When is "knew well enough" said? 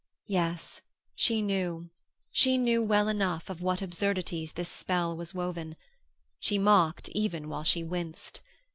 2.57-3.51